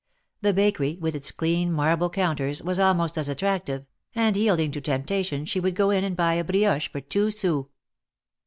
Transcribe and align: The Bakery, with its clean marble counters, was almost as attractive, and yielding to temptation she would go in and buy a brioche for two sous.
The 0.41 0.51
Bakery, 0.51 0.97
with 0.99 1.13
its 1.15 1.29
clean 1.29 1.71
marble 1.71 2.09
counters, 2.09 2.63
was 2.63 2.79
almost 2.79 3.19
as 3.19 3.29
attractive, 3.29 3.85
and 4.15 4.35
yielding 4.35 4.71
to 4.71 4.81
temptation 4.81 5.45
she 5.45 5.59
would 5.59 5.75
go 5.75 5.91
in 5.91 6.03
and 6.03 6.17
buy 6.17 6.33
a 6.33 6.43
brioche 6.43 6.87
for 6.91 7.01
two 7.01 7.29
sous. 7.29 7.65